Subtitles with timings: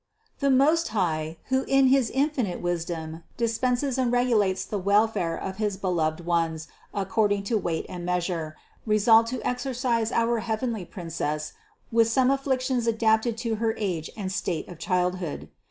[0.39, 5.57] The Most High, who in his infinite wisdom dis penses and regulates the welfare of
[5.57, 11.53] his beloved ones according to weight and measure, resolved to exercise our heavenly Princess
[11.91, 15.49] with some afflictions adapted to her age and state of childhood.